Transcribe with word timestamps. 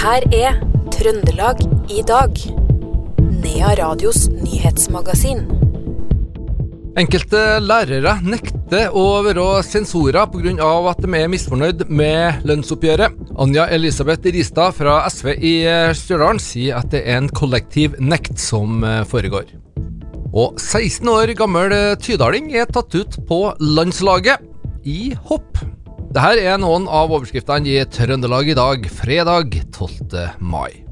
her 0.00 0.24
er 0.32 0.54
Trøndelag 0.94 1.58
i 1.92 2.00
dag. 2.08 2.38
Nea 3.20 3.72
Radios 3.76 4.30
nyhetsmagasin. 4.32 5.42
Enkelte 7.00 7.42
lærere 7.60 8.14
nekter 8.24 8.94
å 8.96 9.20
være 9.26 9.44
sensorer 9.66 10.24
pga. 10.32 10.70
at 10.90 11.02
de 11.04 11.10
er 11.18 11.28
misfornøyd 11.28 11.84
med 11.88 12.46
lønnsoppgjøret. 12.48 13.12
Anja 13.36 13.66
Elisabeth 13.68 14.24
Ristad 14.24 14.72
fra 14.72 15.02
SV 15.08 15.34
i 15.36 15.54
Stjørdal 15.92 16.40
sier 16.40 16.80
at 16.80 16.88
det 16.90 17.02
er 17.04 17.20
en 17.20 17.28
kollektiv 17.28 17.98
nekt 18.00 18.38
som 18.38 18.80
foregår. 19.04 19.52
Og 20.32 20.56
16 20.56 21.08
år 21.08 21.34
gammel 21.36 21.76
tydaling 22.00 22.54
er 22.56 22.72
tatt 22.72 22.94
ut 22.94 23.20
på 23.28 23.52
landslaget 23.60 24.40
i 24.84 25.12
hopp. 25.28 25.60
Dette 26.10 26.42
er 26.42 26.56
noen 26.58 26.88
av 26.90 27.12
overskriftene 27.14 27.70
i 27.70 27.84
Trøndelag 27.86 28.48
i 28.50 28.54
dag, 28.58 28.86
fredag 28.90 29.52
12. 29.70 30.16
mai. 30.42 30.82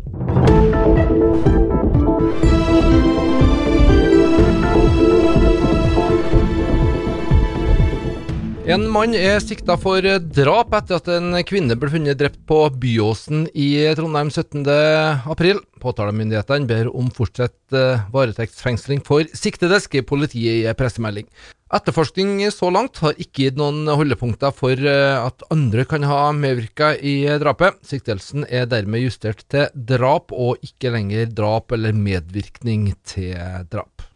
En 8.71 8.87
mann 8.95 9.19
er 9.19 9.43
sikta 9.43 9.75
for 9.83 10.07
drap 10.39 10.79
etter 10.79 11.01
at 11.01 11.11
en 11.17 11.35
kvinne 11.51 11.75
ble 11.75 11.91
funnet 11.91 12.23
drept 12.23 12.39
på 12.47 12.63
Byåsen 12.79 13.49
i 13.59 13.73
Trondheim 13.99 14.31
17.4. 14.31 15.59
Påtalemyndighetene 15.83 16.71
ber 16.71 16.95
om 16.95 17.11
fortsatt 17.11 17.75
eh, 17.75 18.07
varetektsfengsling 18.15 19.03
for 19.03 19.27
siktede, 19.35 19.83
skriver 19.83 20.13
politiet 20.15 20.63
i 20.63 20.79
pressemelding. 20.79 21.27
Etterforskning 21.69 22.41
så 22.49 22.71
langt 22.73 22.97
har 23.05 23.19
ikke 23.21 23.43
gitt 23.43 23.59
noen 23.61 23.91
holdepunkter 23.93 24.55
for 24.57 24.73
eh, 24.73 25.17
at 25.21 25.43
andre 25.53 25.85
kan 25.85 26.07
ha 26.09 26.31
medvirka 26.33 26.95
i 26.97 27.21
drapet. 27.43 27.77
Siktelsen 27.85 28.47
er 28.49 28.65
dermed 28.71 29.05
justert 29.05 29.45
til 29.53 29.69
drap, 29.75 30.33
og 30.33 30.65
ikke 30.65 30.95
lenger 30.95 31.29
drap 31.29 31.77
eller 31.77 31.93
medvirkning 31.93 32.95
til 33.05 33.37
drap. 33.69 34.07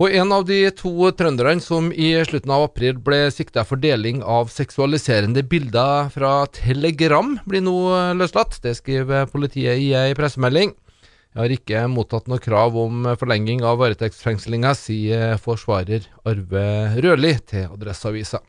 Og 0.00 0.12
en 0.16 0.32
av 0.32 0.44
de 0.48 0.62
to 0.76 1.08
trønderne 1.16 1.60
som 1.60 1.88
i 1.92 2.12
slutten 2.24 2.52
av 2.52 2.66
april 2.70 3.00
ble 3.04 3.26
sikta 3.32 3.64
for 3.68 3.80
deling 3.80 4.20
av 4.20 4.52
seksualiserende 4.52 5.44
bilder 5.48 6.12
fra 6.12 6.46
Telegram, 6.56 7.34
blir 7.48 7.64
nå 7.64 7.76
løslatt. 8.16 8.60
Det 8.64 8.76
skriver 8.76 9.28
politiet 9.32 9.80
i 9.80 9.90
ei 9.96 10.14
pressemelding. 10.16 10.72
Jeg 11.30 11.38
har 11.44 11.52
ikke 11.54 11.80
mottatt 11.86 12.26
noe 12.26 12.42
krav 12.42 12.74
om 12.74 13.04
forlenging 13.14 13.60
av 13.62 13.76
varetektsfengslinga, 13.78 14.72
sier 14.74 15.36
forsvarer 15.38 16.08
Arve 16.26 16.64
Rødli 16.98 17.36
til 17.46 17.68
Adresseavisa. 17.70 18.40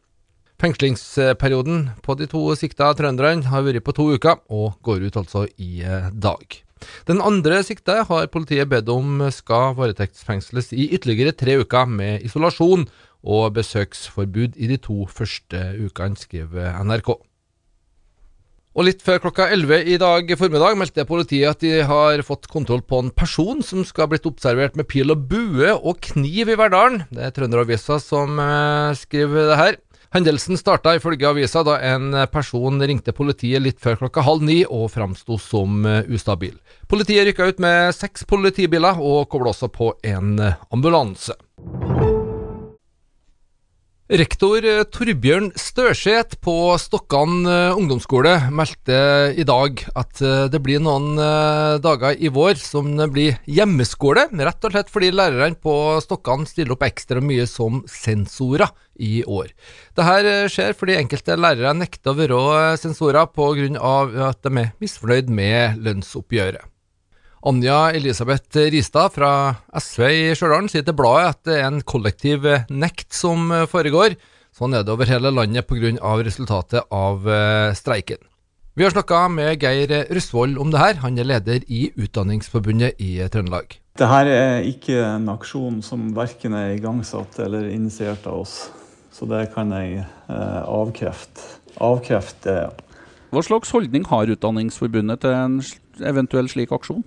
Fengslingsperioden 0.61 1.91
på 2.01 2.15
de 2.17 2.25
to 2.31 2.41
sikta 2.57 2.89
trønderne 2.97 3.45
har 3.53 3.67
vært 3.67 3.85
på 3.85 3.93
to 3.93 4.07
uker, 4.17 4.41
og 4.49 4.81
går 4.81 5.05
ut 5.05 5.21
altså 5.21 5.45
i 5.61 5.85
dag. 6.09 6.57
Den 7.05 7.21
andre 7.21 7.61
sikta 7.61 7.99
har 8.09 8.29
politiet 8.33 8.69
bedt 8.73 8.89
om 8.89 9.27
skal 9.29 9.77
varetektsfengsles 9.77 10.73
i 10.73 10.89
ytterligere 10.97 11.37
tre 11.37 11.59
uker 11.61 11.85
med 11.85 12.25
isolasjon 12.25 12.87
og 13.21 13.51
besøksforbud 13.61 14.57
i 14.57 14.73
de 14.73 14.81
to 14.81 15.03
første 15.05 15.67
ukene, 15.85 16.17
skriver 16.17 16.81
NRK. 16.81 17.13
Og 18.71 18.85
litt 18.87 19.01
før 19.03 19.19
klokka 19.19 19.49
11 19.51 19.89
i 19.91 19.97
dag 19.99 20.29
formiddag 20.39 20.77
meldte 20.79 21.03
politiet 21.07 21.49
at 21.49 21.63
de 21.63 21.81
har 21.83 22.21
fått 22.23 22.47
kontroll 22.51 22.79
på 22.87 23.01
en 23.03 23.09
person 23.11 23.59
som 23.67 23.83
skal 23.83 24.05
ha 24.05 24.11
blitt 24.13 24.29
observert 24.29 24.77
med 24.79 24.87
pil 24.87 25.11
og 25.11 25.25
bue 25.27 25.73
og 25.75 25.99
kniv 26.07 26.53
i 26.53 26.55
Verdalen. 26.55 27.01
Det 27.11 27.25
er 27.27 27.35
Trønderavisa 27.35 27.99
som 27.99 28.39
eh, 28.39 28.95
skriver 28.95 29.51
det 29.51 29.59
her. 29.59 29.79
Hendelsen 30.15 30.59
starta 30.59 30.95
ifølge 30.95 31.27
avisa 31.27 31.65
da 31.67 31.77
en 31.91 32.15
person 32.31 32.79
ringte 32.79 33.15
politiet 33.15 33.63
litt 33.63 33.83
før 33.83 33.99
klokka 34.05 34.23
halv 34.23 34.47
ni 34.47 34.61
og 34.63 34.87
framsto 34.95 35.35
som 35.35 35.83
eh, 35.83 36.07
ustabil. 36.07 36.55
Politiet 36.87 37.27
rykka 37.27 37.51
ut 37.51 37.63
med 37.63 37.91
seks 37.95 38.23
politibiler 38.23 39.03
og 39.03 39.27
kobla 39.31 39.51
også 39.51 39.67
på 39.67 39.97
en 40.15 40.37
ambulanse. 40.71 41.35
Rektor 44.11 44.65
eh, 44.67 44.81
Torbjørn 44.91 45.53
Størseth 45.55 46.35
på 46.43 46.53
Stokkan 46.83 47.45
eh, 47.47 47.77
ungdomsskole 47.79 48.33
meldte 48.51 48.97
i 49.39 49.45
dag 49.47 49.79
at 49.95 50.19
eh, 50.19 50.49
det 50.51 50.59
blir 50.65 50.81
noen 50.83 51.15
dager 51.79 52.19
i 52.19 52.27
vår 52.27 52.59
som 52.59 52.89
blir 53.13 53.37
hjemmeskole, 53.47 54.25
rett 54.35 54.67
og 54.67 54.75
slett 54.75 54.91
fordi 54.91 55.13
lærerne 55.15 55.55
på 55.55 55.75
Stokkan 56.03 56.43
stiller 56.49 56.75
opp 56.75 56.83
ekstra 56.89 57.23
mye 57.23 57.47
som 57.47 57.79
sensorer 57.87 58.73
i 58.99 59.21
år. 59.23 59.53
Dette 59.95 60.35
skjer 60.51 60.75
fordi 60.75 60.99
enkelte 60.99 61.39
lærere 61.39 61.71
nekter 61.79 62.11
å 62.11 62.19
være 62.19 62.75
sensorer 62.83 63.31
pga. 63.31 63.95
at 64.27 64.43
de 64.43 64.51
er 64.59 64.75
misfornøyd 64.83 65.31
med 65.31 65.79
lønnsoppgjøret. 65.87 66.70
Anja 67.41 67.89
Elisabeth 67.97 68.57
Ristad 68.69 69.15
fra 69.15 69.29
SV 69.73 70.01
i 70.13 70.25
Stjørdal 70.37 70.67
sier 70.69 70.83
til 70.85 70.93
bladet 70.93 71.29
at 71.31 71.39
det 71.47 71.55
er 71.57 71.69
en 71.71 71.79
kollektiv 71.81 72.43
nekt 72.69 73.15
som 73.17 73.49
foregår. 73.71 74.13
Sånn 74.53 74.75
er 74.77 74.83
det 74.85 74.91
over 74.93 75.09
hele 75.09 75.31
landet 75.33 75.65
pga. 75.65 75.95
resultatet 76.21 76.85
av 76.93 77.25
eh, 77.25 77.73
streiken. 77.73 78.19
Vi 78.77 78.83
har 78.85 78.93
snakka 78.93 79.23
med 79.33 79.63
Geir 79.63 80.05
Rustvold 80.13 80.59
om 80.61 80.69
det 80.69 80.79
her. 80.79 80.99
Han 81.01 81.17
er 81.17 81.25
leder 81.25 81.65
i 81.67 81.89
Utdanningsforbundet 81.97 83.01
i 83.01 83.17
Trøndelag. 83.25 83.73
Dette 83.97 84.21
er 84.21 84.61
ikke 84.69 84.99
en 85.01 85.25
aksjon 85.33 85.81
som 85.81 86.11
verken 86.13 86.53
er 86.53 86.75
igangsatt 86.75 87.39
eller 87.41 87.65
initiert 87.71 88.27
av 88.29 88.43
oss. 88.43 88.69
Så 89.11 89.25
det 89.25 89.47
kan 89.55 89.73
jeg 89.73 90.03
eh, 90.03 90.61
avkrefte. 90.61 91.41
Avkrefte. 91.81 92.69
Hva 93.33 93.41
slags 93.41 93.73
holdning 93.73 94.05
har 94.13 94.29
Utdanningsforbundet 94.29 95.25
til 95.25 95.33
en 95.33 95.57
eventuell 96.05 96.51
slik 96.53 96.71
aksjon? 96.77 97.01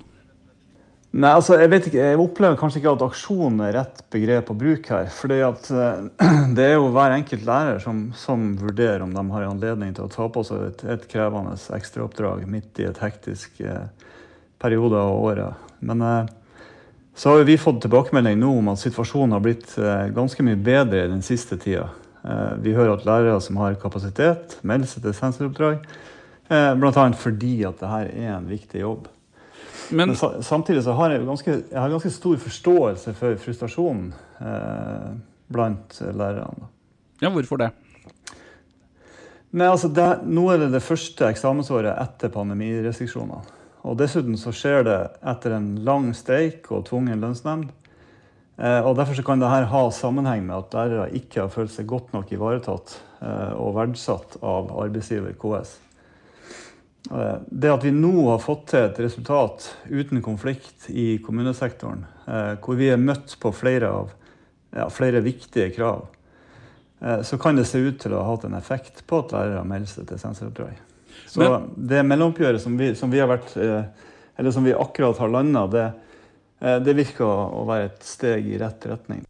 Nei, 1.15 1.31
altså, 1.31 1.55
jeg 1.61 1.71
ikke, 1.71 1.93
jeg 1.95 2.19
opplever 2.19 2.57
kanskje 2.59 2.81
ikke 2.81 2.93
at 2.97 3.03
aksjon 3.05 3.61
er 3.63 3.77
rett 3.77 4.01
begrep 4.11 4.49
å 4.51 4.57
bruke 4.59 4.97
her. 4.97 5.13
For 5.15 5.31
uh, 5.31 6.09
Det 6.57 6.65
er 6.65 6.73
jo 6.75 6.89
hver 6.91 7.15
enkelt 7.15 7.45
lærer 7.47 7.79
som, 7.83 8.09
som, 8.19 8.49
vurderer 8.59 9.05
om 9.05 9.13
de 9.15 9.23
har 9.31 9.47
anledning 9.47 9.95
til 9.95 10.09
å 10.09 10.11
ta 10.11 10.27
på 10.27 10.43
seg 10.47 10.65
et, 10.73 10.83
et 10.97 11.07
krevende 11.13 11.55
ekstraoppdrag 11.79 12.43
midt 12.51 12.83
i 12.83 12.89
et 12.89 12.99
hektisk 12.99 13.63
uh, 13.63 13.87
periode 14.59 14.99
av 14.99 15.15
året. 15.29 15.71
Men 15.87 16.03
uh, 16.03 16.67
så 17.15 17.37
har 17.37 17.47
vi 17.47 17.61
fått 17.63 17.85
tilbakemelding 17.85 18.43
nå 18.43 18.51
om 18.59 18.75
at 18.75 18.83
situasjonen 18.83 19.37
har 19.37 19.45
blitt 19.45 19.77
ganske 20.17 20.43
mye 20.43 20.59
bedre 20.59 21.07
den 21.13 21.23
siste 21.23 21.55
tida. 21.63 21.93
vi 22.59 22.73
hører 22.75 22.97
at 22.97 23.05
lærere 23.07 23.37
som 23.41 23.61
har 23.63 23.79
kapasitet, 23.79 24.57
melder 24.67 24.91
seg 24.91 25.05
til 25.05 25.15
sensoroppdrag. 25.15 25.85
Bl.a. 26.51 27.05
fordi 27.15 27.61
at 27.69 27.79
dette 27.79 28.01
er 28.03 28.33
en 28.35 28.51
viktig 28.51 28.83
jobb. 28.83 29.07
Men, 29.91 30.15
Men 30.15 30.43
samtidig 30.43 30.85
så 30.85 30.95
har 30.97 31.13
jeg, 31.13 31.25
ganske, 31.27 31.57
jeg 31.71 31.81
har 31.81 31.93
ganske 31.93 32.13
stor 32.15 32.37
forståelse 32.41 33.15
for 33.19 33.41
frustrasjonen 33.43 34.13
eh, 34.41 35.11
blant 35.53 35.99
lærerne. 36.01 36.71
Ja, 37.23 37.31
hvorfor 37.33 37.61
det? 37.61 37.71
Nei, 39.55 39.69
altså 39.71 39.89
det, 39.95 40.07
Nå 40.27 40.49
er 40.51 40.65
det 40.65 40.73
det 40.75 40.83
første 40.83 41.29
eksamensåret 41.31 41.95
etter 41.95 42.33
pandemirestriksjonene. 42.35 43.45
Og 43.85 43.99
Dessuten 44.01 44.39
så 44.41 44.51
skjer 44.57 44.83
det 44.87 44.99
etter 45.31 45.55
en 45.59 45.71
lang 45.85 46.09
streik 46.17 46.71
og 46.73 46.87
tvungen 46.89 47.21
lønnsnemnd. 47.21 47.69
Eh, 48.57 48.81
og 48.81 48.97
Derfor 48.99 49.19
så 49.19 49.25
kan 49.27 49.43
dette 49.43 49.69
ha 49.71 49.83
sammenheng 49.93 50.47
med 50.49 50.57
at 50.57 50.75
lærere 50.75 51.11
ikke 51.19 51.45
har 51.45 51.53
følt 51.53 51.75
seg 51.75 51.89
godt 51.91 52.15
nok 52.17 52.33
ivaretatt 52.33 52.97
eh, 53.21 53.53
og 53.61 53.75
verdsatt 53.77 54.39
av 54.43 54.73
arbeidsgiver 54.85 55.37
KS. 55.39 55.77
Eh, 57.11 57.37
det 57.47 57.73
at 57.73 57.85
vi 57.85 57.93
nå 57.93 58.13
har 58.31 58.41
fått 58.41 58.69
til 58.73 58.87
et 58.87 58.99
resultat 59.05 59.67
uten 59.91 60.23
konflikt 60.25 60.89
i 60.89 61.19
kommunesektoren, 61.25 62.07
eh, 62.27 62.55
hvor 62.65 62.79
vi 62.81 62.89
er 62.93 63.01
møtt 63.01 63.37
på 63.41 63.53
flere, 63.53 63.91
av, 63.91 64.15
ja, 64.73 64.89
flere 64.93 65.21
viktige 65.25 65.71
krav, 65.75 66.07
eh, 67.01 67.21
så 67.23 67.39
kan 67.39 67.61
det 67.61 67.67
se 67.69 67.83
ut 67.83 68.01
til 68.01 68.15
å 68.15 68.23
ha 68.23 68.33
hatt 68.33 68.49
en 68.49 68.57
effekt 68.57 69.05
på 69.07 69.21
at 69.21 69.37
lærere 69.37 69.67
melder 69.69 69.93
seg 69.93 70.09
til 70.09 70.23
sensoroppdrag. 70.23 70.81
Så 71.29 71.45
Men, 71.45 71.69
det 71.77 72.07
mellomoppgjøret 72.07 72.63
som 72.63 72.79
vi, 72.79 72.95
som 72.97 73.13
vi, 73.13 73.21
har 73.21 73.29
vært, 73.29 73.53
eller 73.57 74.51
som 74.51 74.65
vi 74.65 74.75
akkurat 74.75 75.19
har 75.19 75.31
landa, 75.31 75.67
det, 75.71 75.85
det 76.85 76.97
virker 76.97 77.27
å 77.27 77.65
være 77.69 77.91
et 77.91 78.07
steg 78.07 78.49
i 78.51 78.59
rett 78.59 78.87
retning. 78.87 79.23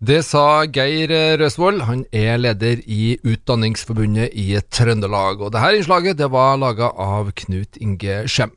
Det 0.00 0.22
sa 0.24 0.62
Geir 0.64 1.10
Røsvold, 1.36 1.82
han 1.84 2.06
er 2.16 2.38
leder 2.40 2.78
i 2.88 3.18
Utdanningsforbundet 3.20 4.32
i 4.32 4.54
Trøndelag. 4.72 5.42
Og 5.44 5.52
dette 5.52 5.74
innslaget 5.76 6.16
det 6.16 6.30
var 6.32 6.56
laga 6.56 6.88
av 6.96 7.28
Knut 7.36 7.76
Inge 7.76 8.22
Skjem. 8.24 8.54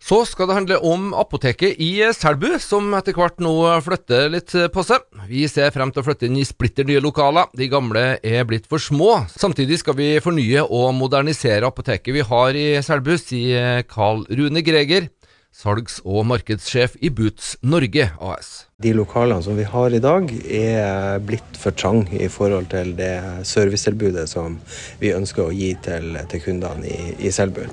Så 0.00 0.22
skal 0.24 0.48
det 0.48 0.56
handle 0.56 0.78
om 0.80 1.10
apoteket 1.12 1.76
i 1.76 1.90
Selbu, 2.16 2.54
som 2.56 2.88
etter 2.96 3.12
hvert 3.20 3.36
nå 3.44 3.52
flytter 3.84 4.32
litt 4.32 4.56
på 4.72 4.86
seg. 4.88 5.04
Vi 5.28 5.44
ser 5.52 5.76
frem 5.76 5.92
til 5.92 6.00
å 6.00 6.08
flytte 6.08 6.30
inn 6.30 6.40
i 6.40 6.48
splitter 6.48 6.88
nye 6.88 7.04
lokaler, 7.04 7.52
de 7.52 7.68
gamle 7.68 8.06
er 8.24 8.48
blitt 8.48 8.64
for 8.64 8.80
små. 8.80 9.26
Samtidig 9.28 9.82
skal 9.84 10.00
vi 10.00 10.14
fornye 10.24 10.64
og 10.64 10.96
modernisere 10.96 11.68
apoteket 11.68 12.16
vi 12.16 12.24
har 12.32 12.56
i 12.56 12.68
Selbu, 12.80 13.12
sier 13.20 13.84
Carl 13.92 14.24
Rune 14.32 14.64
Greger 14.64 15.12
salgs- 15.60 16.00
og 16.04 16.24
markedssjef 16.30 16.96
i 17.04 17.10
Boots 17.12 17.56
Norge 17.62 18.08
AS. 18.20 18.50
De 18.80 18.94
lokalene 18.96 19.42
som 19.44 19.58
vi 19.58 19.66
har 19.68 19.92
i 19.92 20.00
dag 20.00 20.30
er 20.56 21.20
blitt 21.24 21.58
for 21.60 21.76
trang 21.76 22.06
i 22.16 22.28
forhold 22.32 22.70
til 22.72 22.94
det 22.96 23.12
servicetilbudet 23.48 24.24
som 24.30 24.56
vi 25.02 25.12
ønsker 25.12 25.44
å 25.44 25.52
gi 25.52 25.74
til, 25.84 26.16
til 26.32 26.44
kundene 26.46 26.88
i, 26.88 27.10
i 27.28 27.32
Selbu. 27.34 27.66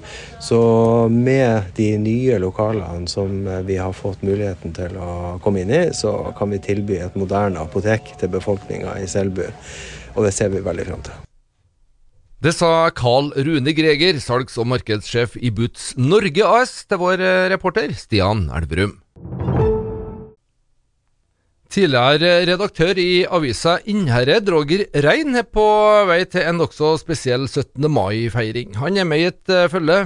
Så 0.43 0.59
med 1.13 1.71
de 1.79 1.93
nye 2.01 2.41
lokalene 2.43 3.07
som 3.11 3.39
vi 3.67 3.79
har 3.79 3.95
fått 3.95 4.25
muligheten 4.27 4.75
til 4.75 4.99
å 4.99 5.37
komme 5.43 5.63
inn 5.63 5.71
i, 5.71 5.85
så 5.95 6.33
kan 6.37 6.51
vi 6.51 6.63
tilby 6.63 6.99
et 6.99 7.15
moderne 7.19 7.63
apotek 7.63 8.17
til 8.19 8.35
befolkninga 8.35 8.99
i 8.99 9.07
Selbu. 9.07 9.45
Og 10.17 10.27
det 10.27 10.35
ser 10.35 10.51
vi 10.51 10.65
veldig 10.65 10.91
fram 10.91 11.07
til. 11.07 11.26
Det 12.37 12.51
sa 12.53 12.91
Carl 12.93 13.31
Rune 13.33 13.71
Greger, 13.73 14.19
salgs- 14.21 14.59
og 14.61 14.67
markedssjef 14.69 15.39
i 15.41 15.49
Boots 15.49 15.95
Norge 15.97 16.45
AS, 16.45 16.83
til 16.85 16.99
vår 17.01 17.23
reporter 17.49 17.95
Stian 17.97 18.43
Elverum. 18.53 18.93
Tidligere 21.73 22.45
redaktør 22.45 23.01
i 23.01 23.25
avisa 23.25 23.79
Innherred, 23.89 24.51
Roger 24.53 24.85
Rein, 25.01 25.33
er 25.33 25.49
på 25.49 25.65
vei 26.07 26.21
til 26.29 26.45
en 26.45 26.61
nokså 26.61 26.93
spesiell 27.01 27.49
17. 27.49 27.89
mai-feiring. 27.89 28.77
Han 28.83 29.01
er 29.01 29.09
med 29.09 29.23
i 29.23 29.27
et 29.31 29.51
uh, 29.57 29.65
følge 29.73 29.97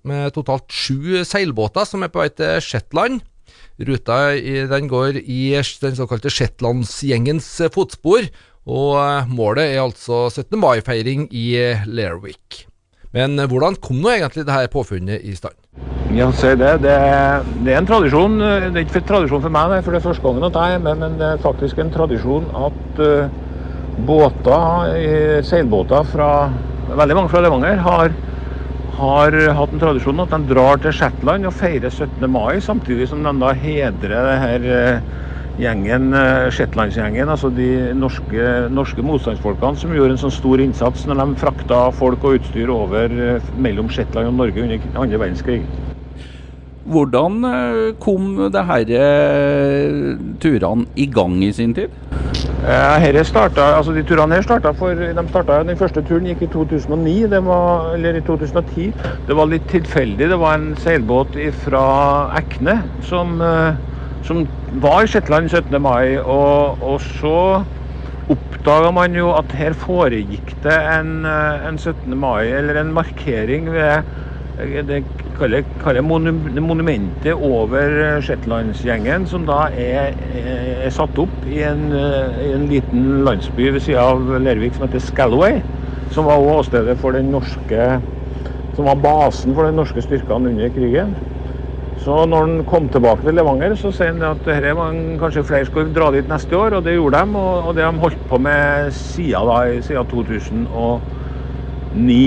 med 0.00 0.32
totalt 0.32 0.72
sju 0.72 1.22
seilbåter 1.28 1.84
som 1.84 2.02
er 2.02 2.10
på 2.10 2.24
vei 2.24 2.30
til 2.32 2.56
Shetland. 2.64 3.20
Ruta 3.76 4.32
den 4.72 4.88
går 4.88 5.20
i 5.20 5.52
den 5.60 6.00
såkalte 6.00 6.32
Shetlandsgjengens 6.32 7.52
fotspor, 7.76 8.32
og 8.66 8.96
uh, 8.98 9.28
målet 9.30 9.76
er 9.76 9.84
altså 9.84 10.26
17. 10.28 10.58
mai-feiring 10.58 11.28
i 11.30 11.46
Lerwick. 11.86 12.64
Men 13.14 13.38
uh, 13.38 13.46
hvordan 13.46 13.78
kom 13.82 14.02
nå 14.02 14.10
egentlig 14.12 14.46
dette 14.46 14.72
påfunnet 14.72 15.22
i 15.22 15.36
stand? 15.38 15.54
Ja, 16.16 16.28
se 16.34 16.54
det. 16.58 16.72
Det 16.82 16.94
det 17.66 17.72
er 17.72 17.80
en 17.80 17.88
tradisjon. 17.88 18.38
Det 18.40 18.72
er 18.72 18.84
ikke 18.84 19.02
en 19.02 19.10
tradisjon 19.10 19.42
for 19.44 19.54
meg, 19.54 19.74
for 19.84 19.94
det 19.94 20.00
er 20.00 20.06
første 20.06 20.24
gangen 20.24 20.46
at 20.48 20.58
jeg 20.58 20.76
er 20.76 20.84
med, 20.84 21.02
men 21.02 21.18
det 21.20 21.32
er 21.32 21.42
faktisk 21.42 21.82
en 21.82 21.92
tradisjon 21.94 22.46
at 22.56 23.02
båter, 24.06 25.42
seilbåter 25.46 26.06
fra 26.12 26.30
veldig 26.94 27.16
mange 27.18 27.32
fra 27.32 27.42
Levanger 27.42 27.80
har, 27.82 28.14
har 28.98 29.36
hatt 29.58 29.74
en 29.74 29.82
tradisjon 29.82 30.22
at 30.22 30.32
de 30.32 30.50
drar 30.52 30.80
til 30.82 30.94
Shetland 30.94 31.48
og 31.48 31.54
feirer 31.56 31.90
17. 31.90 32.26
mai, 32.30 32.58
samtidig 32.62 33.08
som 33.10 33.24
de 33.26 33.34
da 33.42 33.52
hedrer 33.56 34.16
det 34.30 34.36
her 34.42 34.68
gjengen, 35.60 36.10
uh, 36.14 36.46
Shetlandsgjengen, 36.52 37.28
altså 37.32 37.50
de 37.54 37.70
norske, 37.96 38.46
norske, 38.72 39.04
motstandsfolkene 39.06 39.80
som 39.80 39.94
gjorde 39.96 40.16
en 40.16 40.22
sånn 40.26 40.34
stor 40.34 40.62
innsats 40.62 41.06
når 41.08 41.22
de 41.22 41.40
frakta 41.40 41.82
folk 41.96 42.24
og 42.24 42.40
utstyr 42.40 42.72
over 42.72 43.12
mellom 43.56 43.90
Shetland 43.92 44.32
og 44.32 44.40
Norge 44.40 44.64
under 44.66 44.88
andre 44.94 45.22
verdenskrig. 45.24 45.60
Hvordan 46.86 47.40
kom 47.98 48.36
disse 48.54 49.06
turene 50.38 50.86
i 50.94 51.08
gang 51.10 51.40
i 51.42 51.50
sin 51.50 51.74
tid? 51.74 51.90
Her 52.66 53.22
startet, 53.22 53.58
altså 53.62 53.92
de 53.94 54.02
turene 54.06 54.38
her 54.38 54.42
starta 54.42 54.72
for 54.74 54.94
de 54.94 55.24
startet, 55.28 55.66
Den 55.66 55.76
første 55.76 56.02
turen 56.02 56.26
gikk 56.26 56.42
i 56.42 56.48
2009, 56.52 57.28
var, 57.46 57.92
eller 57.94 58.16
i 58.16 58.22
2010. 58.26 58.92
Det 59.26 59.36
var 59.36 59.50
litt 59.50 59.68
tilfeldig. 59.70 60.30
Det 60.30 60.38
var 60.38 60.54
en 60.54 60.76
seilbåt 60.82 61.36
fra 61.62 61.84
Ekne 62.38 62.80
som, 63.02 63.38
som 64.26 64.44
var 64.82 65.04
i 65.04 65.10
Shetland 65.10 65.50
17. 65.50 65.80
mai. 65.82 66.18
Og, 66.18 66.82
og 66.82 67.00
så 67.00 67.64
oppdaga 68.32 68.90
man 68.94 69.14
jo 69.14 69.30
at 69.36 69.54
her 69.54 69.76
foregikk 69.78 70.56
det 70.66 70.76
en, 70.96 71.20
en 71.26 71.78
17. 71.78 72.16
mai, 72.18 72.50
eller 72.50 72.80
en 72.82 72.94
markering 72.94 73.70
ved 73.74 74.02
det 74.56 75.02
kaller, 75.36 75.66
kaller 75.76 76.00
monumentet 76.00 77.34
over 77.34 78.22
Shetlandsgjengen, 78.24 79.26
som 79.28 79.44
da 79.44 79.66
er, 79.68 80.14
er, 80.16 80.88
satt 80.94 81.18
opp 81.20 81.44
i 81.44 81.60
en, 81.66 81.90
i 81.92 82.54
en 82.54 82.64
liten 82.70 83.20
landsby 83.26 83.68
ved 83.74 83.84
sida 83.84 84.06
av 84.14 84.24
Lervik 84.40 84.78
som 84.78 84.86
heter 84.86 85.04
Scalloway. 85.04 85.60
Som 86.08 86.24
var 86.24 86.40
også 86.40 86.56
åstedet 86.62 86.96
for 87.00 87.16
den 87.16 87.32
norske 87.34 88.02
Som 88.76 88.86
var 88.86 88.98
basen 89.00 89.54
for 89.56 89.66
de 89.66 89.72
norske 89.72 90.02
styrkene 90.04 90.50
under 90.52 90.68
krigen. 90.70 91.14
Så 91.96 92.26
når 92.28 92.42
han 92.44 92.64
kom 92.68 92.90
tilbake 92.92 93.24
til 93.24 93.38
Levanger, 93.38 93.72
så 93.78 93.90
sier 93.94 94.12
han 94.12 94.24
at 94.28 94.42
dette 94.44 94.74
var 94.76 94.96
kanskje 95.20 95.46
flere 95.48 95.68
skulle 95.68 95.94
dra 95.96 96.10
dit 96.14 96.28
neste 96.28 96.58
år, 96.58 96.78
og 96.78 96.84
det 96.84 96.96
gjorde 96.96 97.22
de. 97.22 97.40
Og, 97.40 97.70
det 97.76 97.86
har 97.86 97.96
de 97.96 98.04
holdt 98.04 98.26
på 98.28 98.40
med 98.42 98.92
siden, 98.94 99.48
da, 99.48 99.62
siden 99.82 100.10
2009. 100.12 102.26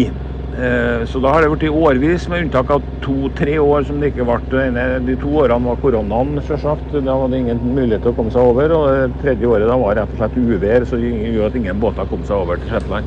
Så 1.06 1.22
da 1.22 1.30
har 1.30 1.46
det 1.46 1.52
blitt 1.52 1.68
i 1.68 1.70
årvis, 1.70 2.26
med 2.32 2.48
unntak 2.48 2.72
av 2.74 2.82
to-tre 3.06 3.60
år 3.62 3.86
som 3.86 4.00
det 4.02 4.10
ikke 4.10 4.26
ble. 4.26 4.64
De 5.06 5.16
to 5.22 5.36
årene 5.44 5.70
var 5.70 5.78
koronaen, 5.84 6.40
selvsagt. 6.42 6.98
Da 6.98 7.14
var 7.22 7.30
det 7.30 7.44
ingen 7.44 7.62
mulighet 7.62 8.02
til 8.08 8.16
å 8.16 8.18
komme 8.18 8.34
seg 8.34 8.50
over. 8.50 8.74
Og 8.74 8.90
det 8.90 9.22
tredje 9.22 9.52
året 9.52 9.70
da 9.70 9.78
var 9.78 10.02
rett 10.02 10.16
og 10.16 10.24
slett 10.24 10.42
uvær, 10.42 10.82
så 10.90 10.98
det 10.98 11.14
gjorde 11.14 11.52
at 11.54 11.60
ingen 11.62 11.84
båter 11.84 12.10
kom 12.10 12.26
seg 12.26 12.42
over 12.42 12.58
til 12.58 12.74
Shetland. 12.74 13.06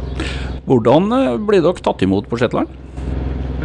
Hvordan 0.70 1.10
blir 1.48 1.66
dere 1.66 1.82
tatt 1.82 2.06
imot 2.06 2.30
på 2.30 2.38
Shetland? 2.38 2.70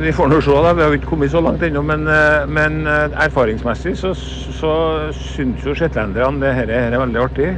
Vi 0.01 0.13
får 0.13 0.29
nå 0.29 0.41
se, 0.45 0.57
da. 0.65 0.73
Vi 0.77 0.85
har 0.85 0.97
ikke 0.97 1.09
kommet 1.09 1.33
så 1.33 1.41
langt 1.41 1.63
ennå. 1.65 1.81
Men, 1.85 2.05
men, 2.53 2.83
erfaringsmessig 2.87 3.95
så, 3.97 4.13
så 4.59 4.75
syns 5.15 5.65
jo 5.65 5.75
shetlenderne 5.77 6.43
det 6.43 6.53
her 6.57 6.71
er 6.73 6.99
veldig 7.01 7.23
artig. 7.23 7.49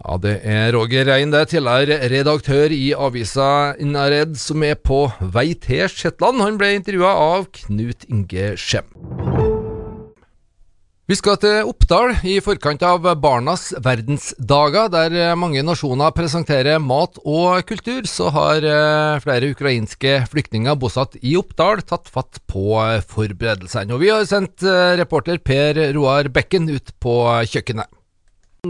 Ja, 0.00 0.16
det 0.16 0.38
er 0.48 0.70
Roger 0.72 1.04
Rein, 1.10 1.32
det 1.32 1.40
er 1.42 1.50
tidligere 1.50 2.08
redaktør 2.08 2.72
i 2.72 2.94
avisa 2.96 3.74
Innared, 3.76 4.38
som 4.40 4.64
er 4.64 4.80
på 4.80 5.02
vei 5.20 5.52
til 5.60 5.92
Shetland. 5.92 6.40
Han 6.40 6.56
ble 6.60 6.72
intervjua 6.78 7.12
av 7.20 7.50
Knut 7.60 8.08
Inge 8.08 8.54
Skjem. 8.56 8.88
Vi 11.10 11.16
skal 11.18 11.40
til 11.42 11.66
Oppdal 11.66 12.12
i 12.22 12.36
forkant 12.38 12.84
av 12.86 13.02
Barnas 13.18 13.72
verdensdager, 13.82 14.86
der 14.92 15.34
mange 15.34 15.64
nasjoner 15.66 16.12
presenterer 16.14 16.78
mat 16.78 17.18
og 17.26 17.64
kultur. 17.66 18.06
Så 18.06 18.28
har 18.30 18.62
flere 19.24 19.48
ukrainske 19.50 20.20
flyktninger 20.30 20.78
bosatt 20.78 21.16
i 21.18 21.32
Oppdal 21.40 21.82
tatt 21.82 22.06
fatt 22.14 22.38
på 22.46 22.78
forberedelsene. 23.10 23.90
Og 23.96 24.04
vi 24.04 24.12
har 24.14 24.22
sendt 24.30 24.62
reporter 25.02 25.42
Per 25.42 25.82
Roar 25.96 26.30
Bekken 26.30 26.70
ut 26.70 26.94
på 27.02 27.16
kjøkkenet. 27.50 27.90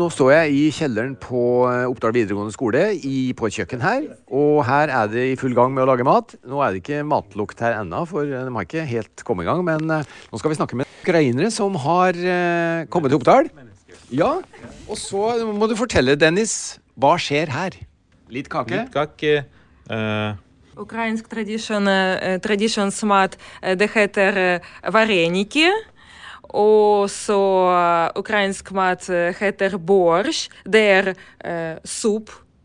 Nå 0.01 0.07
står 0.15 0.33
jeg 0.33 0.57
i 0.57 0.67
kjelleren 0.73 1.19
på 1.21 1.43
Oppdal 1.91 2.15
videregående 2.17 2.57
skole 2.57 2.87
i, 2.97 3.35
på 3.37 3.51
et 3.51 3.59
kjøkken 3.59 3.85
her. 3.85 4.07
Og 4.33 4.63
her 4.65 4.89
er 4.97 5.13
det 5.13 5.27
i 5.35 5.37
full 5.37 5.53
gang 5.59 5.77
med 5.77 5.85
å 5.85 5.91
lage 5.93 6.09
mat. 6.09 6.39
Nå 6.49 6.65
er 6.65 6.73
det 6.73 6.81
ikke 6.87 7.05
matlukt 7.05 7.61
her 7.61 7.83
ennå, 7.83 8.07
for 8.09 8.25
de 8.25 8.47
har 8.49 8.71
ikke 8.71 8.89
helt 8.97 9.27
kommet 9.29 9.45
i 9.45 9.53
gang. 9.53 9.61
Men 9.69 9.91
nå 9.93 10.41
skal 10.41 10.55
vi 10.55 10.63
snakke 10.63 10.81
med 10.81 10.90
ukrainere 11.01 11.51
som 11.55 11.75
har 11.81 12.17
eh, 12.17 12.87
kommet 12.93 13.13
til 13.13 13.21
Oppdal. 13.21 13.51
Ja, 14.11 14.39
og 14.89 14.99
så 14.99 15.35
må 15.55 15.69
du 15.71 15.77
fortelle, 15.79 16.17
Dennis, 16.19 16.81
hva 16.99 17.17
skjer 17.21 17.51
her? 17.53 17.77
Litt 18.31 18.51
kake? 18.51 18.85
Litt 18.85 18.95
kake. 18.95 19.45
Uh... 19.91 20.35
Ukrainsk 20.81 21.29
tradisjon, 21.29 21.89
tradisjonsmat, 22.41 23.35
det 23.77 23.91
heter 23.93 24.61
vareniki. 24.89 25.67
Og 26.57 27.11
så 27.13 27.39
ukrainsk 28.19 28.73
mat 28.75 29.05
heter 29.39 29.77
borsj. 29.79 30.49
Det 30.65 30.83
er 30.83 31.13
uh, 31.13 31.77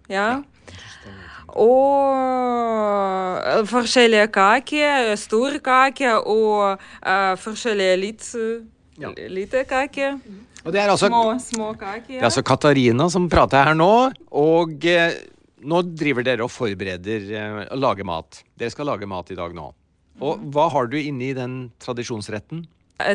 ja. 0.10 0.27
Ja. 0.32 0.55
Og 1.56 3.42
forskjellige 3.72 4.28
kaker. 4.36 5.16
Stor 5.20 5.60
kaker 5.64 6.16
og 6.20 6.76
uh, 6.76 7.36
forskjellige 7.40 7.96
litt 8.02 8.26
ja. 9.00 9.12
lite 9.30 9.64
kaker. 9.70 10.20
Og 10.66 10.74
det 10.74 10.82
er 10.82 10.90
altså, 10.90 11.08
små, 11.12 11.24
små 11.42 11.72
kaker. 11.78 12.16
Det 12.16 12.22
er 12.24 12.28
altså 12.28 12.44
Katarina 12.46 13.06
som 13.14 13.30
prater 13.30 13.68
her 13.70 13.78
nå. 13.78 13.92
Og 14.34 14.86
eh, 14.90 15.20
nå 15.66 15.82
driver 15.94 16.26
dere 16.26 16.46
og 16.46 16.54
forbereder 16.54 17.28
eh, 17.30 17.60
å 17.70 17.78
lage 17.78 18.06
mat. 18.08 18.42
Dere 18.58 18.74
skal 18.74 18.90
lage 18.90 19.10
mat 19.10 19.30
i 19.30 19.38
dag 19.38 19.54
nå. 19.56 19.70
Og 20.26 20.48
hva 20.56 20.70
har 20.74 20.90
du 20.90 20.98
inni 20.98 21.34
den 21.38 21.68
tradisjonsretten? 21.84 22.64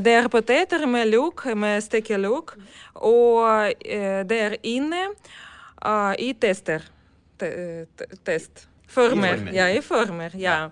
Det 0.04 0.12
er 0.12 0.28
poteter 0.30 0.84
med 0.86 1.08
luk, 1.08 1.42
med 1.56 1.82
stekeluk. 1.82 2.54
Og 2.94 3.72
eh, 3.82 4.22
det 4.28 4.40
er 4.46 4.56
inne 4.68 5.08
uh, 5.80 6.12
i 6.20 6.34
tester. 6.38 6.84
T 7.40 8.06
test. 8.26 8.66
Former. 8.90 9.36
former. 9.36 9.54
Ja, 9.54 9.68
i 9.70 9.80
former. 9.84 10.34
Ja. 10.38 10.62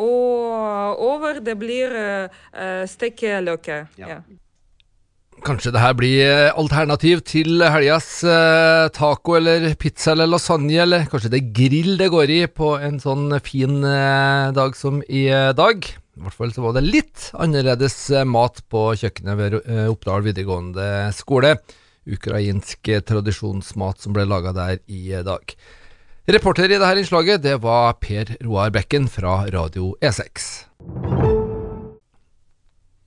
Og 0.00 1.02
over 1.04 1.40
det 1.44 1.58
blir 1.60 1.92
uh, 1.92 2.84
stekkeløk. 2.88 3.68
Ja. 3.68 3.82
ja. 3.98 4.22
Kanskje 5.42 5.72
det 5.74 5.82
her 5.82 5.94
blir 5.98 6.52
alternativ 6.54 7.24
til 7.26 7.64
helgas 7.66 8.20
eh, 8.22 8.84
taco 8.94 9.34
eller 9.34 9.72
pizza 9.74 10.12
eller 10.12 10.28
lasagne, 10.30 10.76
eller 10.84 11.08
kanskje 11.10 11.32
det 11.32 11.40
er 11.40 11.48
grill 11.56 11.96
det 11.98 12.12
går 12.12 12.30
i 12.30 12.38
på 12.46 12.76
en 12.78 13.00
sånn 13.02 13.34
fin 13.42 13.80
eh, 13.82 14.52
dag 14.54 14.78
som 14.78 15.00
i 15.10 15.24
dag. 15.58 15.82
I 15.82 16.22
hvert 16.22 16.38
fall 16.38 16.54
så 16.54 16.62
var 16.62 16.76
det 16.76 16.84
litt 16.86 17.32
annerledes 17.34 17.96
mat 18.28 18.62
på 18.70 18.84
kjøkkenet 19.02 19.40
ved 19.40 19.58
Oppdal 19.90 20.22
videregående 20.28 21.10
skole. 21.16 21.56
Ukrainsk 22.06 22.92
tradisjonsmat 23.08 23.98
som 24.04 24.14
ble 24.14 24.28
laga 24.28 24.54
der 24.54 24.78
i 24.86 25.08
dag. 25.26 25.56
Reporter 26.30 26.70
i 26.70 26.76
dette 26.78 27.00
innslaget, 27.00 27.40
det 27.42 27.56
var 27.64 27.96
Per 27.98 28.28
Roar 28.46 28.70
Bekken 28.70 29.08
fra 29.10 29.40
Radio 29.50 29.96
E6. 29.98 30.44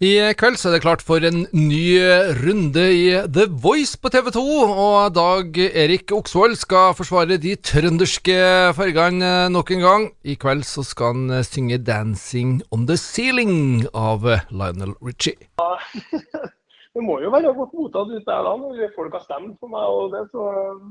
I 0.03 0.09
kveld 0.35 0.59
så 0.59 0.67
er 0.67 0.75
det 0.75 0.81
klart 0.83 0.99
for 0.99 1.23
en 1.23 1.45
ny 1.55 1.95
runde 2.41 2.83
i 2.91 3.05
The 3.23 3.45
Voice 3.47 3.95
på 3.95 4.11
TV 4.11 4.27
2. 4.35 4.43
Og 4.67 5.15
Dag 5.15 5.55
Erik 5.63 6.11
Oksvold 6.11 6.57
skal 6.59 6.91
forsvare 6.99 7.39
de 7.39 7.55
trønderske 7.55 8.35
fargene 8.75 9.47
nok 9.47 9.71
en 9.71 9.87
gang. 9.87 10.11
I 10.27 10.35
kveld 10.35 10.67
så 10.67 10.83
skal 10.83 11.15
han 11.15 11.43
synge 11.47 11.79
'Dancing 11.79 12.59
on 12.69 12.83
the 12.85 12.99
Ceiling' 12.99 13.87
av 13.95 14.27
Lionel 14.51 14.91
Richie. 14.99 15.39
Det 16.95 17.03
må 17.03 17.21
jo 17.23 17.31
være 17.31 17.55
godt 17.55 17.73
mottatt 17.75 18.11
ute 18.11 18.27
der 18.27 18.43
da, 18.43 18.51
når 18.59 18.91
folk 18.95 19.15
har 19.15 19.23
stemt 19.23 19.55
på 19.59 19.67
meg 19.67 19.83
og 19.83 20.13
det, 20.13 20.21
så 20.31 20.43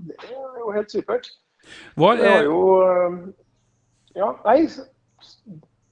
det 0.08 0.16
er 0.20 0.58
jo 0.60 0.72
helt 0.72 0.92
supert. 0.92 1.28
Hva 1.98 2.14
Det 2.18 2.26
var 2.26 2.38
er, 2.38 2.48
jo 2.48 2.60
øh, 2.82 3.18
Ja, 4.14 4.30
nei, 4.44 4.58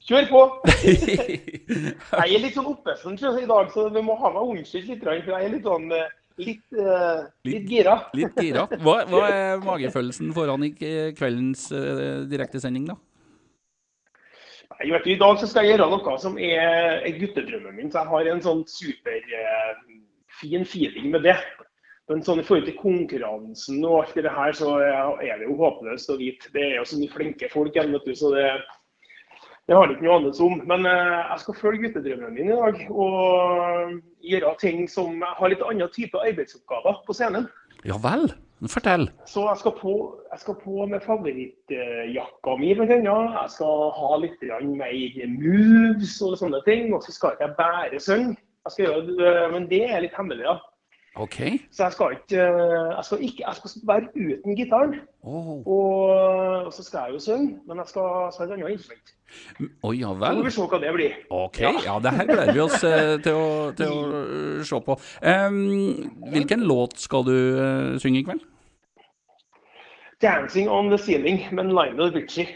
kjør 0.06 0.28
på! 0.30 0.42
Jeg 2.22 2.34
er 2.34 2.42
litt 2.42 2.58
sånn 2.58 2.70
oppesen 2.70 3.18
i 3.18 3.46
dag, 3.50 3.70
så 3.74 3.88
vi 3.94 4.02
må 4.04 4.16
ha 4.20 4.32
meg 4.34 4.56
unnskyldt 4.56 4.90
litt, 4.92 5.06
for 5.06 5.32
jeg 5.34 5.46
er 5.46 5.54
litt 5.54 5.66
sånn 5.66 5.88
øh, 5.94 6.10
litt, 6.42 6.66
øh, 6.74 7.22
litt 7.48 7.70
gira. 7.70 7.96
litt 8.16 8.36
gira. 8.38 8.66
Hva, 8.82 8.98
hva 9.10 9.22
er 9.36 9.64
magefølelsen 9.64 10.34
foran 10.36 10.66
i 10.68 10.74
kveldens 11.18 11.68
uh, 11.74 12.22
direktesending, 12.30 12.90
da? 12.92 12.98
Jeg 14.82 14.94
vet 14.96 15.10
I 15.12 15.18
dag 15.20 15.38
så 15.38 15.46
skal 15.46 15.66
jeg 15.66 15.76
gjøre 15.76 15.90
noe 15.92 16.14
som 16.18 16.38
er, 16.40 17.02
er 17.04 17.18
guttedrømmen 17.18 17.76
min, 17.76 17.90
så 17.92 18.02
jeg 18.02 18.10
har 18.12 18.30
en 18.32 18.42
sånn 18.42 18.62
superfin 18.70 20.64
eh, 20.64 20.70
feeling 20.70 21.12
med 21.12 21.26
det. 21.28 21.36
Men 22.10 22.22
sånn 22.26 22.42
i 22.42 22.44
forhold 22.46 22.66
til 22.66 22.78
konkurransen 22.80 23.82
og 23.86 24.00
alt 24.02 24.16
det 24.18 24.34
her, 24.34 24.54
så 24.58 24.76
er 24.82 25.38
det 25.38 25.46
jo 25.46 25.58
håpløst 25.60 26.10
å 26.10 26.18
vite. 26.18 26.50
Det 26.54 26.64
er 26.72 26.78
jo 26.80 26.86
så 26.90 26.98
mye 26.98 27.14
flinke 27.14 27.50
folk 27.52 27.76
igjen, 27.76 27.94
vet 27.94 28.08
du, 28.08 28.14
så 28.18 28.32
det, 28.34 28.46
det 29.70 29.76
har 29.78 29.86
det 29.86 29.96
ikke 29.96 30.08
noe 30.08 30.16
annet 30.18 30.40
om. 30.42 30.56
Men 30.68 30.88
eh, 30.90 31.18
jeg 31.30 31.44
skal 31.44 31.58
følge 31.60 31.84
guttedrømmen 31.86 32.34
min 32.34 32.50
i 32.50 32.56
dag 32.58 32.80
og 32.90 33.98
gjøre 34.26 34.54
ting 34.62 34.86
som 34.90 35.22
Jeg 35.22 35.38
har 35.38 35.52
litt 35.52 35.62
annen 35.66 35.92
type 35.94 36.24
arbeidsoppgaver 36.26 37.04
på 37.06 37.16
scenen. 37.16 37.46
Ja 37.86 37.98
vel? 38.02 38.32
Fortell. 38.70 39.08
Så 39.26 39.42
jeg 39.48 39.58
skal 39.58 39.72
på, 39.74 39.94
jeg 40.30 40.42
skal 40.42 40.58
på 40.60 40.84
med 40.86 41.02
favorittjakka 41.02 42.52
mi, 42.60 42.74
blant 42.78 42.94
annet. 42.94 43.38
Jeg 43.40 43.54
skal 43.56 43.88
ha 43.96 44.10
litt 44.22 44.44
mer 44.78 45.32
moves 45.32 46.18
og 46.22 46.36
sånne 46.38 46.62
ting. 46.66 46.92
Og 46.94 47.02
så 47.06 47.14
skal 47.14 47.34
ikke 47.34 47.48
jeg 47.48 47.56
bare 47.58 48.02
synge. 48.02 48.36
Men 49.54 49.66
det 49.70 49.82
er 49.88 50.04
litt 50.04 50.14
hemmelig, 50.18 50.46
da. 50.46 50.58
OK. 51.16 51.36
Så 51.70 51.84
jeg 51.84 51.92
skal 51.92 52.12
ikke 52.12 52.42
Jeg 52.42 53.04
skal, 53.04 53.18
ikke, 53.20 53.44
jeg 53.46 53.54
skal 53.54 53.70
være 53.86 54.06
uten 54.16 54.56
gitaren. 54.56 54.94
Oh. 55.22 55.66
Og, 55.66 56.08
og 56.66 56.72
så 56.72 56.84
skal 56.84 56.98
jeg 56.98 57.14
jo 57.14 57.18
synge, 57.18 57.58
men 57.68 57.76
jeg 57.78 57.86
skal, 57.86 58.02
ha 58.02 58.44
et 58.44 58.52
annet 58.52 58.70
instrument. 58.70 59.12
Oh, 59.82 60.00
ja 60.00 60.08
Så 60.08 60.14
vel. 60.14 60.36
får 60.36 60.44
vi 60.44 60.50
se 60.50 60.68
hva 60.72 60.80
det 60.80 60.94
blir. 60.96 61.18
OK. 61.30 61.60
Ja, 61.60 61.98
det 62.02 62.14
her 62.16 62.24
gleder 62.24 62.52
vi 62.52 62.64
oss 62.64 62.84
eh, 62.84 63.12
til, 63.24 63.36
å, 63.36 63.50
til 63.76 63.92
å 63.92 64.22
eh, 64.22 64.64
se 64.68 64.80
på. 64.88 64.96
Um, 65.22 65.60
hvilken 66.32 66.64
låt 66.68 66.98
skal 67.00 67.28
du 67.28 67.36
eh, 67.36 68.00
synge 68.02 68.22
i 68.22 68.26
kveld? 68.28 68.48
'Dancing 70.22 70.68
on 70.70 70.88
the 70.88 70.98
Ceiling' 70.98 71.48
med 71.50 71.64
Lionel 71.64 72.12
Richie. 72.14 72.46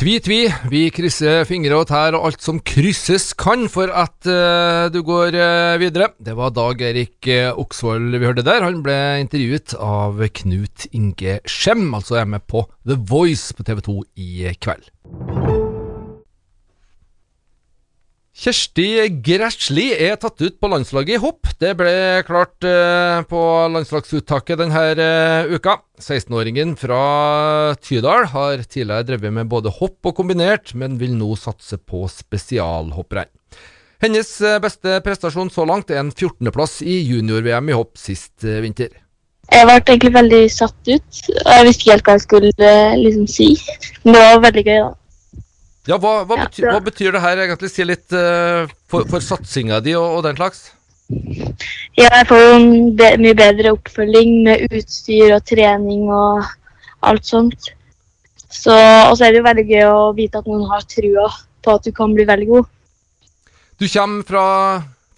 Tvi, 0.00 0.14
tvi, 0.24 0.36
vi 0.72 0.86
krysser 0.96 1.42
fingre 1.44 1.76
og 1.76 1.90
tær 1.90 2.14
og 2.16 2.22
alt 2.30 2.40
som 2.40 2.56
krysses 2.64 3.34
kan 3.36 3.66
for 3.68 3.92
at 3.92 4.24
uh, 4.24 4.86
du 4.88 5.02
går 5.04 5.36
uh, 5.36 5.76
videre. 5.76 6.08
Det 6.16 6.32
var 6.38 6.54
Dag 6.56 6.80
Erik 6.88 7.28
uh, 7.28 7.52
Oksvold 7.60 8.16
vi 8.16 8.24
hørte 8.24 8.46
der. 8.46 8.64
Han 8.64 8.80
ble 8.80 8.96
intervjuet 9.20 9.76
av 9.76 10.24
Knut 10.40 10.88
Inge 10.96 11.36
Skjem, 11.44 11.90
altså 11.92 12.16
er 12.22 12.32
med 12.32 12.48
på 12.48 12.64
The 12.88 12.96
Voice 12.96 13.52
på 13.52 13.68
TV 13.68 13.84
2 13.90 14.00
i 14.16 14.56
kveld. 14.56 14.88
Kjersti 18.40 18.86
Græsli 19.20 19.90
er 19.92 20.14
tatt 20.16 20.40
ut 20.40 20.54
på 20.56 20.68
landslaget 20.72 21.18
i 21.18 21.20
hopp. 21.20 21.50
Det 21.60 21.74
ble 21.76 21.90
klart 22.24 22.64
eh, 22.64 23.18
på 23.28 23.40
landslagsuttaket 23.68 24.62
denne 24.62 24.84
eh, 24.94 25.50
uka. 25.52 25.74
16-åringen 26.00 26.72
fra 26.80 27.00
Tydal 27.84 28.30
har 28.32 28.62
tidligere 28.64 29.04
drevet 29.10 29.34
med 29.36 29.50
både 29.50 29.74
hopp 29.76 30.08
og 30.08 30.16
kombinert, 30.22 30.72
men 30.72 30.96
vil 31.02 31.12
nå 31.18 31.34
satse 31.36 31.76
på 31.76 32.06
spesialhopprenn. 32.08 33.28
Hennes 34.00 34.30
eh, 34.40 34.56
beste 34.64 35.02
prestasjon 35.04 35.52
så 35.52 35.66
langt 35.68 35.92
er 35.92 36.00
en 36.00 36.08
14.-plass 36.08 36.78
i 36.80 36.96
junior-VM 37.10 37.68
i 37.68 37.76
hopp 37.76 38.00
sist 38.00 38.40
vinter. 38.64 38.94
Jeg 39.52 39.68
ble 39.68 39.76
egentlig 39.82 40.14
veldig 40.16 40.40
satt 40.54 40.80
ut. 40.88 41.20
og 41.42 41.52
Jeg 41.58 41.68
visste 41.68 41.84
ikke 41.84 41.92
helt 41.92 42.08
hva 42.08 42.16
jeg 42.16 42.24
skulle 42.24 42.72
liksom 43.04 43.28
si. 43.28 43.50
Men 44.06 44.16
det 44.16 44.24
var 44.24 44.42
veldig 44.46 44.66
gøy, 44.70 44.80
da. 44.86 44.94
Ja, 45.88 45.96
hva, 45.96 46.20
hva, 46.28 46.42
betyr, 46.44 46.68
hva 46.68 46.80
betyr 46.84 47.14
det 47.16 47.22
her 47.24 47.40
egentlig? 47.46 47.70
Si 47.72 47.86
litt 47.86 48.12
uh, 48.12 48.68
for, 48.90 49.06
for 49.08 49.24
satsinga 49.24 49.80
di 49.84 49.94
og, 49.96 50.18
og 50.18 50.24
den 50.26 50.36
slags. 50.36 50.68
Ja, 51.98 52.10
jeg 52.20 52.26
får 52.28 52.42
jo 52.42 52.50
en 52.58 52.68
be 52.98 53.08
mye 53.18 53.36
bedre 53.38 53.72
oppfølging 53.74 54.34
med 54.46 54.66
utstyr 54.68 55.34
og 55.34 55.46
trening 55.48 56.06
og 56.12 56.44
alt 57.08 57.26
sånt. 57.26 57.72
Så, 58.50 58.74
og 58.74 59.16
så 59.16 59.26
er 59.26 59.32
det 59.32 59.40
jo 59.40 59.46
veldig 59.46 59.66
gøy 59.70 59.84
å 59.88 60.12
vite 60.14 60.42
at 60.42 60.48
noen 60.50 60.68
har 60.70 60.84
trua 60.90 61.26
på 61.64 61.74
at 61.76 61.86
du 61.86 61.94
kan 61.96 62.14
bli 62.14 62.26
veldig 62.28 62.48
god. 62.50 62.70
Du 63.80 63.86
kommer 63.88 64.26
fra 64.28 64.46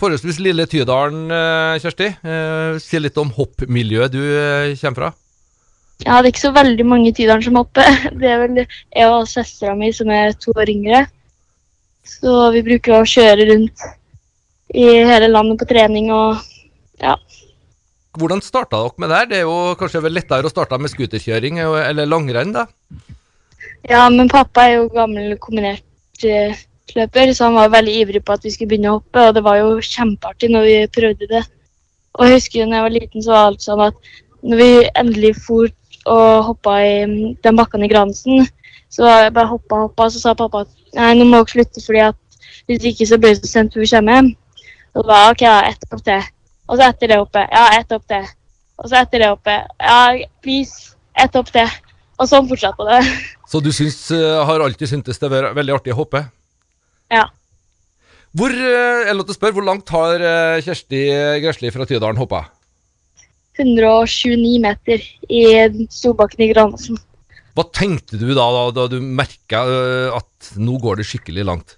forholdsvis 0.03 0.39
lille 0.43 0.67
Tydalen, 0.71 1.25
eh, 1.33 1.81
Kjersti. 1.83 2.09
Eh, 2.23 2.79
si 2.83 3.01
litt 3.01 3.19
om 3.19 3.33
hoppmiljøet 3.35 4.15
du 4.15 4.23
kommer 4.81 5.01
fra. 5.01 5.13
Det 6.03 6.11
er 6.11 6.27
ikke 6.27 6.43
så 6.43 6.53
veldig 6.55 6.85
mange 6.87 7.13
tideren 7.15 7.43
som 7.45 7.59
hopper. 7.61 7.87
Det 8.21 8.31
er 8.31 8.41
vel 8.43 8.63
jeg 8.65 9.09
og 9.09 9.29
søstera 9.31 9.75
mi 9.79 9.93
som 9.95 10.11
er 10.11 10.35
to 10.39 10.55
år 10.57 10.73
yngre. 10.73 11.05
Så 12.03 12.51
vi 12.55 12.65
bruker 12.67 12.99
å 12.99 13.07
kjøre 13.07 13.47
rundt 13.53 13.85
i 14.75 14.89
hele 15.07 15.29
landet 15.31 15.61
på 15.61 15.69
trening 15.71 16.11
og 16.15 16.43
ja. 17.03 17.15
Hvordan 18.19 18.43
starta 18.45 18.81
dere 18.83 19.01
med 19.01 19.09
det 19.13 19.19
her? 19.19 19.29
Det 19.31 19.39
er 19.39 19.47
jo 19.47 19.77
kanskje 19.81 20.03
vel 20.05 20.17
lettere 20.19 20.49
å 20.49 20.53
starte 20.53 20.79
med 20.81 20.93
scooterkjøring 20.93 21.63
eller 21.63 22.09
langrenn, 22.09 22.53
da? 22.53 22.67
Ja, 23.89 24.05
men 24.13 24.31
pappa 24.31 24.67
er 24.69 24.81
jo 24.81 24.91
gammel 24.93 25.39
kombinert 25.43 26.27
eh, 26.27 26.59
så 26.93 27.45
han 27.47 27.57
var 27.57 27.73
veldig 27.73 27.95
ivrig 28.03 28.21
på 28.25 28.35
at 28.35 28.45
vi 28.45 28.51
skulle 28.53 28.69
begynne 28.69 28.91
å 28.91 28.99
hoppe, 28.99 29.29
og 29.29 29.37
det 29.37 29.43
var 29.47 29.57
jo 29.63 29.79
kjempeartig 29.81 30.51
når 30.53 30.67
vi 30.67 30.75
prøvde 30.93 31.29
det. 31.31 31.43
Og 32.19 32.27
jeg 32.27 32.37
husker 32.37 32.67
da 32.67 32.77
jeg 32.77 32.87
var 32.87 32.95
liten, 32.99 33.25
så 33.25 33.33
var 33.33 33.47
alt 33.49 33.65
sånn 33.65 33.85
at 33.87 34.11
når 34.43 34.61
vi 34.61 34.69
endelig 35.01 35.33
for 35.47 35.71
og 36.11 36.45
hoppa 36.49 36.77
i 36.83 36.95
mm, 37.07 37.37
den 37.45 37.59
bakken 37.59 37.85
i 37.85 37.91
Gransen, 37.91 38.47
så 38.93 39.09
jeg 39.09 39.35
bare 39.37 39.51
hoppa 39.53 39.79
og 39.79 39.89
hoppa, 39.89 40.09
så 40.11 40.21
sa 40.21 40.35
pappa 40.39 40.65
at 40.67 40.73
nei, 40.99 41.15
nå 41.19 41.27
må 41.29 41.43
dere 41.43 41.55
slutte, 41.55 41.85
fordi 41.85 42.03
at 42.11 42.19
hvis 42.69 42.87
ikke 42.93 43.09
så 43.09 43.19
blir 43.21 43.35
det 43.35 43.43
så 43.43 43.51
sent 43.51 43.77
vi 43.77 43.89
kommer. 43.91 44.31
Og 44.93 45.09
da 45.09 45.23
OK, 45.31 45.45
ja, 45.45 45.59
ett 45.71 45.85
hopp 45.91 46.05
til. 46.05 46.25
Og 46.69 46.79
så 46.79 46.89
etter 46.89 47.11
det 47.11 47.19
hoppet. 47.21 47.49
Ja, 47.53 47.65
ett 47.79 47.93
hopp 47.93 48.05
til. 48.09 48.27
Og 48.81 48.91
så 48.91 49.01
etter 49.01 49.23
det 49.23 49.31
hoppet. 49.33 49.73
Ja, 49.81 50.01
please, 50.45 50.95
ett 51.19 51.35
hopp 51.37 51.51
til. 51.53 51.69
Og 52.21 52.29
sånn 52.29 52.49
fortsatte 52.51 52.87
det. 52.87 53.01
Så 53.51 53.61
du 53.61 53.73
syns, 53.75 53.99
eh, 54.15 54.43
har 54.47 54.63
alltid 54.65 54.89
syntes 54.89 55.19
det 55.21 55.29
var 55.33 55.51
veldig 55.57 55.75
artig 55.75 55.93
å 55.93 55.99
hoppe? 55.99 56.23
Ja. 57.13 57.27
Hvor, 58.37 58.53
eh, 58.53 59.03
jeg 59.09 59.17
lov 59.17 59.27
til 59.27 59.35
å 59.35 59.37
spørre, 59.37 59.57
hvor 59.57 59.67
langt 59.67 59.91
har 59.93 60.23
eh, 60.23 60.61
Kjersti 60.65 61.03
Gresli 61.43 61.73
fra 61.75 61.89
Tydalen 61.89 62.21
hoppa? 62.21 62.47
129 63.59 64.61
meter 64.63 65.03
i 65.29 65.43
Storbakken 65.93 66.45
i 66.47 66.51
Granåsen. 66.53 67.01
Hva 67.53 67.67
tenkte 67.69 68.17
du 68.17 68.31
da, 68.33 68.47
da, 68.49 68.63
da 68.73 68.87
du 68.89 68.99
merka 69.03 69.65
eh, 69.69 70.09
at 70.17 70.53
nå 70.57 70.79
går 70.81 71.01
det 71.01 71.09
skikkelig 71.11 71.45
langt? 71.49 71.77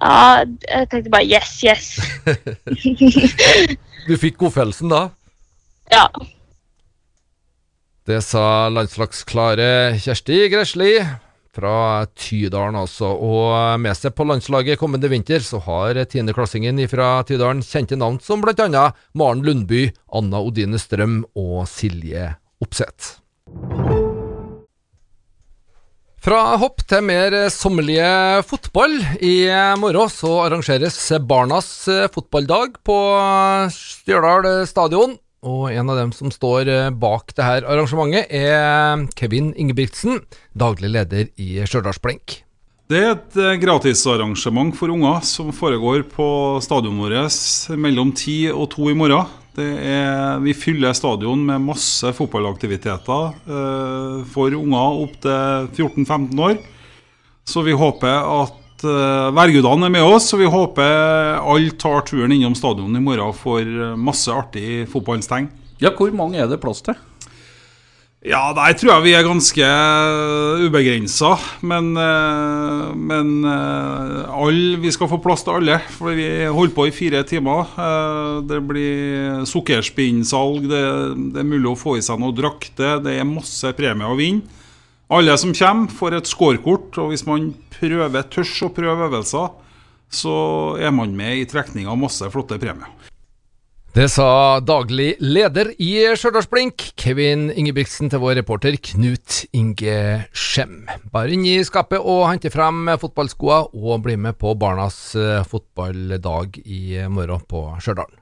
Ja, 0.00 0.44
jeg 0.64 0.88
tenkte 0.92 1.12
bare 1.12 1.28
yes, 1.28 1.56
yes. 1.64 1.88
Du 4.08 4.14
fikk 4.20 4.38
godfølelsen 4.40 4.92
da? 4.92 5.08
Ja. 5.90 6.04
Det 8.06 8.20
sa 8.22 8.68
landslagsklare 8.70 9.98
Kjersti 9.98 10.36
Gresli 10.52 10.92
fra 11.54 12.06
Tydalen, 12.14 12.78
altså. 12.78 13.10
Og 13.10 13.80
med 13.82 13.96
seg 13.98 14.14
på 14.16 14.26
landslaget 14.28 14.80
kommende 14.80 15.10
vinter 15.10 15.42
så 15.44 15.60
har 15.66 15.98
tiendeklassingen 16.10 16.80
fra 16.90 17.20
Tydalen 17.26 17.64
kjente 17.66 17.98
navn 17.98 18.20
som 18.22 18.42
bl.a. 18.44 18.90
Maren 19.18 19.44
Lundby, 19.46 19.88
Anna 20.14 20.42
Odine 20.42 20.80
Strøm 20.80 21.24
og 21.38 21.66
Silje 21.70 22.34
Opseth. 22.62 23.16
Fra 26.20 26.40
hopp 26.60 26.82
til 26.84 27.00
mer 27.08 27.32
sommerlige 27.48 28.42
fotball. 28.44 28.98
I 29.24 29.48
morgen 29.80 30.12
så 30.12 30.34
arrangeres 30.44 30.98
Barnas 31.24 31.70
fotballdag 32.12 32.76
på 32.84 32.98
Stjørdal 33.72 34.66
stadion. 34.68 35.16
Og 35.46 35.70
en 35.72 35.88
av 35.88 35.96
dem 35.96 36.12
som 36.12 36.32
står 36.34 36.68
bak 37.00 37.32
det 37.36 37.46
her 37.46 37.64
arrangementet, 37.64 38.28
er 38.28 39.06
Kevin 39.16 39.54
Ingebrigtsen, 39.56 40.20
daglig 40.52 40.92
leder 40.92 41.30
i 41.40 41.62
Stjørdalsblink. 41.64 42.42
Det 42.90 42.98
er 42.98 43.12
et 43.14 43.36
eh, 43.38 43.58
gratisarrangement 43.62 44.74
for 44.74 44.90
unger 44.90 45.20
som 45.22 45.52
foregår 45.54 46.02
på 46.10 46.24
stadionet 46.64 47.04
vårt 47.04 47.76
mellom 47.78 48.10
10 48.10 48.50
og 48.50 48.66
2 48.72 48.88
i 48.90 48.96
morgen. 48.98 49.36
Er, 49.60 50.40
vi 50.42 50.54
fyller 50.56 50.94
stadion 50.96 51.42
med 51.46 51.62
masse 51.62 52.10
fotballaktiviteter 52.16 53.30
eh, 53.46 54.16
for 54.32 54.56
unger 54.58 55.02
opp 55.04 55.14
til 55.22 55.86
14-15 55.86 56.42
år. 56.48 56.58
Så 57.46 57.62
vi 57.66 57.76
håper 57.78 58.26
at 58.26 58.59
at 58.80 58.88
uh, 58.88 59.34
værgudene 59.36 59.88
er 59.88 59.92
med 59.92 60.06
oss. 60.06 60.32
Og 60.34 60.42
vi 60.42 60.50
håper 60.50 61.40
alle 61.40 61.76
tar 61.80 62.04
turen 62.08 62.32
innom 62.32 62.56
stadion 62.56 62.96
i 62.96 63.04
morgen 63.04 63.36
for 63.36 63.60
eh, 63.60 63.96
masse 63.96 64.32
artig 64.32 64.88
fotballsteng. 64.90 65.50
Ja, 65.80 65.92
hvor 65.96 66.12
mange 66.12 66.40
er 66.40 66.48
det 66.48 66.60
plass 66.60 66.82
til? 66.84 66.96
Ja, 68.20 68.50
der 68.52 68.74
tror 68.76 68.90
jeg 68.98 69.04
vi 69.06 69.12
er 69.16 69.24
ganske 69.24 69.68
ubegrensa. 70.66 71.30
Men, 71.64 71.94
men 71.96 73.30
all, 73.48 74.60
vi 74.82 74.92
skal 74.92 75.08
få 75.08 75.16
plass 75.24 75.46
til 75.46 75.56
alle. 75.56 75.78
For 75.96 76.12
vi 76.12 76.28
holder 76.44 76.74
på 76.76 76.84
i 76.90 76.92
fire 76.92 77.22
timer. 77.24 77.72
det 78.44 78.60
blir 78.68 79.40
sukkerspinnsalg, 79.48 80.68
det, 80.68 80.84
det 81.32 81.40
er 81.40 81.48
mulig 81.48 81.72
å 81.72 81.78
få 81.80 81.96
i 81.96 82.04
seg 82.04 82.20
noe 82.20 82.36
drakter, 82.36 83.00
det 83.00 83.16
er 83.16 83.28
masse 83.28 83.72
premier 83.78 84.12
å 84.12 84.20
vinne. 84.20 84.60
Alle 85.10 85.34
som 85.42 85.50
kommer, 85.50 85.90
får 85.90 86.14
et 86.20 86.28
scorekort, 86.30 86.94
og 87.02 87.10
hvis 87.10 87.26
man 87.26 87.50
prøver 87.74 88.28
tørs 88.30 88.52
å 88.62 88.70
prøve 88.70 89.08
øvelser, 89.08 89.48
så 90.10 90.34
er 90.78 90.92
man 90.94 91.16
med 91.18 91.40
i 91.40 91.48
trekning 91.50 91.88
av 91.90 91.98
masse 91.98 92.28
flotte 92.30 92.58
premier. 92.62 92.92
Det 93.90 94.06
sa 94.06 94.60
daglig 94.62 95.16
leder 95.18 95.72
i 95.82 96.04
Stjørdalsblink, 96.14 96.92
Kevin 96.94 97.48
Ingebrigtsen, 97.50 98.06
til 98.06 98.22
vår 98.22 98.38
reporter 98.38 98.78
Knut 98.78 99.40
Inge 99.50 99.98
Skjem. 100.30 100.84
Bare 101.10 101.34
inn 101.34 101.42
i 101.42 101.58
skapet 101.66 101.98
og 101.98 102.28
hente 102.28 102.54
frem 102.54 102.86
fotballskoa, 103.02 103.64
og 103.74 104.06
bli 104.06 104.14
med 104.14 104.38
på 104.38 104.54
barnas 104.54 105.02
eh, 105.18 105.42
fotballdag 105.42 106.62
i 106.62 107.00
morgen 107.10 107.42
på 107.50 107.66
Stjørdal. 107.82 108.19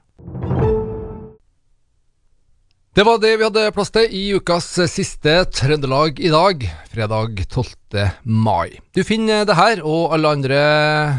Det 2.99 3.05
var 3.07 3.19
det 3.23 3.29
vi 3.39 3.45
hadde 3.45 3.61
plass 3.71 3.93
til 3.95 4.11
i 4.11 4.21
ukas 4.35 4.65
siste 4.91 5.31
Trøndelag 5.55 6.17
i 6.19 6.27
dag, 6.33 6.65
fredag 6.91 7.37
12. 7.45 8.09
mai. 8.27 8.75
Du 8.91 9.05
finner 9.07 9.45
det 9.47 9.55
her 9.55 9.79
og 9.87 10.17
alle 10.17 10.33
andre 10.35 10.59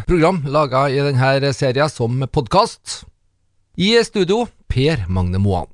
program 0.04 0.42
laga 0.44 0.82
i 0.92 1.00
denne 1.00 1.54
serien 1.56 1.88
som 1.88 2.20
podkast. 2.28 3.06
I 3.80 3.94
studio 4.04 4.42
Per 4.68 5.06
Magne 5.08 5.40
Moan. 5.40 5.72